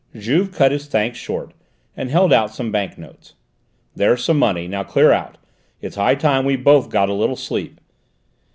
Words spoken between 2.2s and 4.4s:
out some bank notes. "There's some